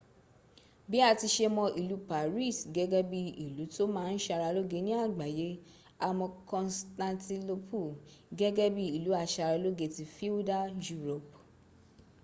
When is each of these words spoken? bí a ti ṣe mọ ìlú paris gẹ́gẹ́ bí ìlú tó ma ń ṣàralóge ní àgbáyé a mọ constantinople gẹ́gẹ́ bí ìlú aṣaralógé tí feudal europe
bí 0.89 0.97
a 1.07 1.09
ti 1.19 1.27
ṣe 1.35 1.45
mọ 1.57 1.63
ìlú 1.81 1.95
paris 2.09 2.57
gẹ́gẹ́ 2.75 3.07
bí 3.11 3.21
ìlú 3.45 3.63
tó 3.73 3.83
ma 3.95 4.01
ń 4.13 4.17
ṣàralóge 4.25 4.79
ní 4.87 4.91
àgbáyé 5.05 5.49
a 6.05 6.07
mọ 6.19 6.25
constantinople 6.51 7.85
gẹ́gẹ́ 8.39 8.73
bí 8.75 8.83
ìlú 8.97 9.11
aṣaralógé 9.23 9.85
tí 9.95 10.03
feudal 10.15 10.69
europe 10.93 11.33